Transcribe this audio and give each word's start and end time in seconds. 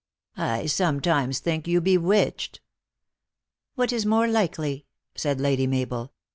I 0.37 0.65
sometimes 0.65 1.37
think 1.37 1.67
you 1.67 1.79
be 1.79 1.95
witched." 1.95 2.59
"What 3.75 3.93
is 3.93 4.03
more 4.03 4.27
likely?" 4.27 4.87
said 5.13 5.39
Lady 5.39 5.67
Mabel. 5.67 6.11